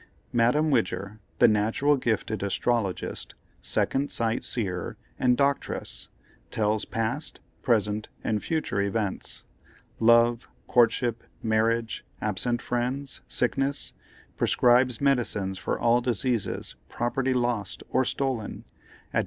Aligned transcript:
"MADAME 0.33 0.71
WIDGER, 0.71 1.19
the 1.37 1.47
Natural 1.47 1.95
Gifted 1.95 2.41
Astrologist, 2.41 3.35
Second 3.61 4.11
Sight 4.11 4.43
Seer 4.43 4.97
and 5.19 5.37
Doctress, 5.37 6.07
tells 6.49 6.85
past, 6.85 7.39
present, 7.61 8.09
and 8.23 8.41
future 8.41 8.81
events; 8.81 9.43
love, 9.99 10.49
courtship, 10.65 11.23
marriage, 11.43 12.03
absent 12.19 12.63
friends, 12.63 13.21
sickness; 13.27 13.93
prescribes 14.37 14.99
medicines 15.01 15.59
for 15.59 15.79
all 15.79 16.01
diseases, 16.01 16.75
property 16.89 17.35
lost 17.35 17.83
or 17.91 18.03
stolen, 18.03 18.63
at 19.13 19.19
No. 19.19 19.19